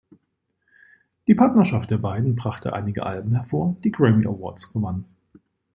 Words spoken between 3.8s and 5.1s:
die Grammy Awards gewannen.